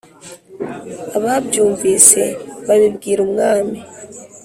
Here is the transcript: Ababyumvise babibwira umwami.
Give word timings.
Ababyumvise 1.17 2.21
babibwira 2.67 3.19
umwami. 3.27 3.79